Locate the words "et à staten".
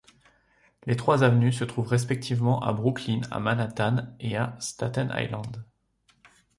4.19-5.13